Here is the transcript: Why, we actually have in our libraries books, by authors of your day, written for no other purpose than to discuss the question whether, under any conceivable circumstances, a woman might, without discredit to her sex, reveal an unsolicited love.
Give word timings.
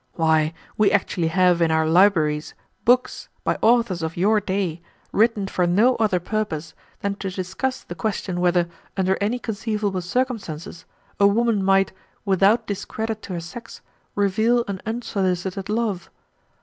Why, 0.13 0.55
we 0.79 0.91
actually 0.91 1.27
have 1.27 1.61
in 1.61 1.69
our 1.69 1.85
libraries 1.87 2.55
books, 2.85 3.29
by 3.43 3.59
authors 3.61 4.01
of 4.01 4.17
your 4.17 4.39
day, 4.41 4.81
written 5.11 5.45
for 5.45 5.67
no 5.67 5.95
other 5.97 6.19
purpose 6.19 6.73
than 7.01 7.17
to 7.17 7.29
discuss 7.29 7.83
the 7.83 7.93
question 7.93 8.39
whether, 8.39 8.67
under 8.97 9.15
any 9.21 9.37
conceivable 9.37 10.01
circumstances, 10.01 10.85
a 11.19 11.27
woman 11.27 11.63
might, 11.63 11.91
without 12.25 12.65
discredit 12.65 13.21
to 13.21 13.33
her 13.33 13.39
sex, 13.39 13.81
reveal 14.15 14.63
an 14.67 14.81
unsolicited 14.87 15.69
love. 15.69 16.09